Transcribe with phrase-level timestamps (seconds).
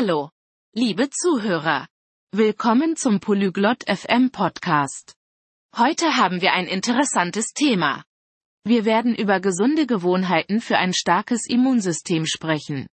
[0.00, 0.30] Hallo,
[0.76, 1.88] liebe Zuhörer.
[2.30, 5.16] Willkommen zum Polyglot FM Podcast.
[5.76, 8.04] Heute haben wir ein interessantes Thema.
[8.62, 12.86] Wir werden über gesunde Gewohnheiten für ein starkes Immunsystem sprechen.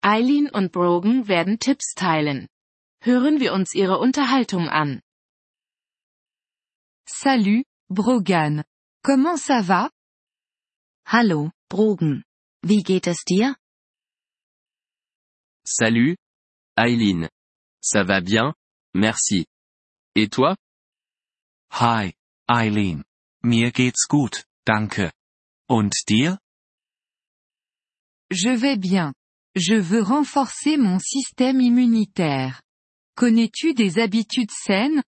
[0.00, 2.48] Eileen und Brogan werden Tipps teilen.
[3.04, 5.00] Hören wir uns ihre Unterhaltung an.
[7.06, 8.64] Salut, Brogan.
[9.04, 9.90] Comment ça va?
[11.06, 12.24] Hallo, Brogan.
[12.62, 13.54] Wie geht es dir?
[15.64, 16.16] Salut,
[16.76, 17.28] Eileen.
[17.82, 18.54] Ça va bien,
[18.94, 19.46] merci.
[20.14, 20.56] Et toi?
[21.80, 22.14] Hi,
[22.48, 23.04] Eileen.
[23.42, 25.12] Mir geht's gut, danke.
[25.68, 26.38] Und dir?
[28.30, 29.12] Je vais bien.
[29.54, 32.62] Je veux renforcer mon système immunitaire.
[33.16, 35.02] Connais-tu des habitudes saines?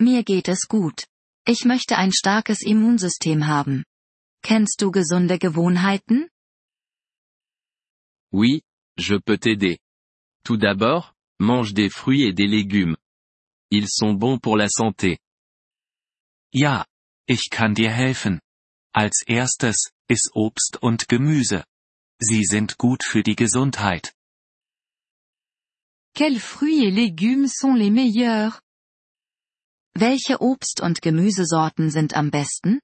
[0.00, 1.06] Mir geht es gut.
[1.46, 3.84] Ich möchte ein starkes Immunsystem haben.
[4.42, 6.28] Kennst du gesunde Gewohnheiten?
[8.32, 8.62] Oui,
[8.98, 9.78] je peux t'aider.
[10.44, 12.96] Tout d'abord, mange des fruits et des légumes.
[13.70, 15.18] Ils sont bons pour la santé.
[16.52, 16.86] Ja,
[17.26, 18.40] ich kann dir helfen.
[18.94, 21.64] Als erstes, iss Obst und Gemüse.
[22.20, 24.14] Sie sind gut für die Gesundheit.
[26.14, 28.60] Quels fruits et légumes sont les meilleurs?
[29.94, 32.80] Welche Obst- und Gemüsesorten sind am besten?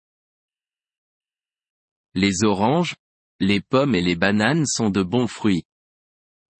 [2.14, 2.97] Les oranges,
[3.38, 5.64] les pommes et les bananes sont de bons fruits.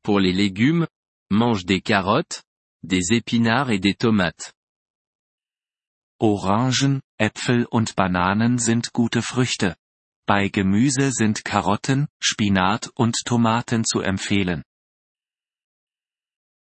[0.03, 0.87] Pour les légumes,
[1.31, 2.43] mange des carottes,
[2.83, 4.53] des épinards et des tomates.
[6.21, 9.77] Orangen, Äpfel und Bananen sind gute Früchte.
[10.27, 14.63] Bei Gemüse sind Karotten, Spinat und Tomaten zu empfehlen.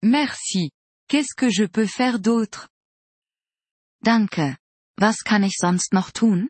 [0.03, 0.70] Merci.
[1.08, 2.69] Qu'est-ce que je peux faire d'autre?
[4.03, 4.56] Danke.
[4.97, 6.48] Was kann ich sonst noch tun?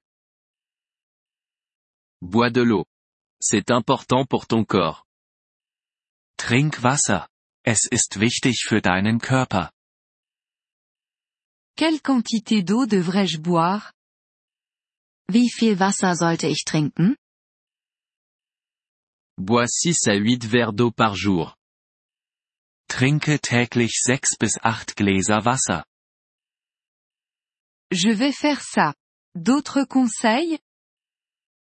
[2.21, 2.85] Bois de l'eau.
[3.43, 5.05] C'est important pour ton corps.
[6.37, 7.27] Trink Wasser.
[7.73, 9.71] Es ist wichtig für deinen Körper.
[11.77, 13.93] Quelle quantité d'eau devrais-je boire?
[15.29, 17.17] Wie viel Wasser sollte ich trinken?
[19.37, 21.55] Bois 6 à 8 verres d'eau par jour.
[22.89, 25.85] Trinke täglich sechs bis acht Gläser Wasser.
[27.93, 28.95] Je vais faire ça.
[29.37, 30.59] D'autres conseils?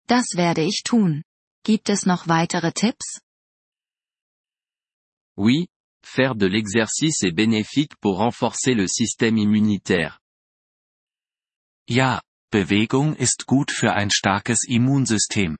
[0.08, 1.24] Das werde ich tun.
[1.66, 3.20] Gibt es noch weitere Tipps?
[5.36, 5.68] Oui,
[6.06, 10.20] faire de l'exercice est bénéfique pour renforcer le système immunitaire.
[11.88, 12.22] Ja,
[12.52, 15.58] Bewegung ist gut für ein starkes Immunsystem.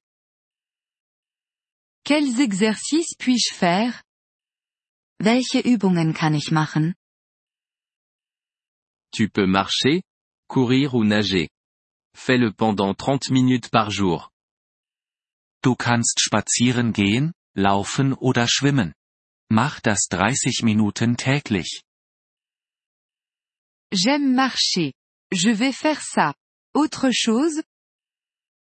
[2.04, 4.04] Quels exercices puis-je faire?
[5.20, 6.96] Welche Übungen kann ich machen?
[9.12, 10.02] Tu peux marcher,
[10.48, 11.50] courir ou nager.
[12.16, 14.30] Fais-le pendant 30 minutes par jour.
[15.62, 18.94] Du kannst spazieren gehen, laufen oder schwimmen.
[19.52, 21.82] Mach das 30 Minuten täglich.
[23.92, 24.94] J'aime marcher.
[25.34, 26.36] Je vais faire ça.
[26.76, 27.64] Autre chose?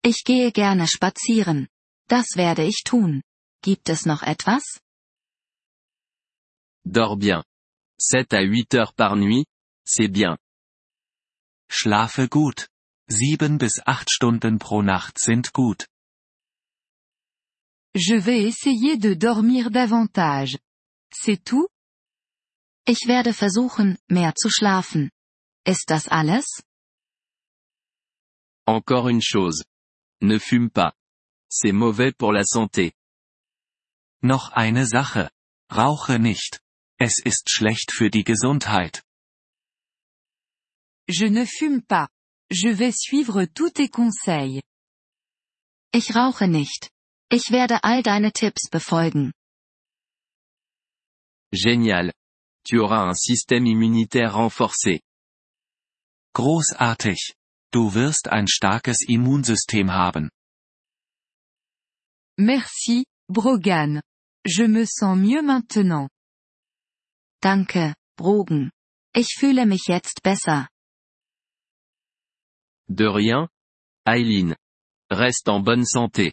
[0.02, 1.68] Ich gehe gerne spazieren.
[2.08, 3.22] Das werde ich tun.
[3.62, 4.80] Gibt es noch etwas?
[6.84, 7.44] Dors bien.
[7.98, 9.46] 7 à 8 heures par nuit,
[9.86, 10.36] c'est bien.
[11.70, 12.68] Schlafe gut.
[13.08, 15.86] Sieben bis acht Stunden pro Nacht sind gut.
[17.97, 20.59] Je vais essayer de dormir davantage.
[21.12, 21.69] C'est tout?
[22.87, 25.10] Ich werde versuchen, mehr zu schlafen.
[25.65, 26.62] Ist das alles?
[28.66, 29.65] Encore une chose.
[30.21, 30.93] Ne fume pas.
[31.49, 32.93] C'est mauvais pour la santé.
[34.22, 35.31] Noch eine Sache.
[35.71, 36.61] Rauche nicht.
[36.99, 39.03] Es ist schlecht für die Gesundheit.
[41.09, 42.09] Je ne fume pas.
[42.50, 44.62] Je vais suivre tous tes conseils.
[45.93, 46.91] Ich rauche nicht.
[47.36, 49.32] Ich werde all deine Tipps befolgen.
[51.52, 52.12] Génial.
[52.64, 55.00] Tu auras un système immunitaire renforcé.
[56.32, 57.34] Großartig.
[57.72, 60.30] Du wirst ein starkes Immunsystem haben.
[62.38, 64.00] Merci, Brogan.
[64.46, 66.08] Je me sens mieux maintenant.
[67.42, 68.70] Danke, Brogan.
[69.12, 70.69] Ich fühle mich jetzt besser.
[72.87, 73.48] De rien,
[74.06, 74.54] Eileen.
[75.10, 76.32] Reste en bonne santé.